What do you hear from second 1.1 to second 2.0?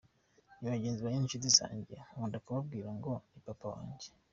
n’inshuti zanjye